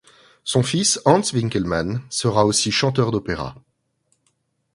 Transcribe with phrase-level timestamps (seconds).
[0.43, 3.53] Son fils Hans Winckelmann sera aussi chanteur d'opéra.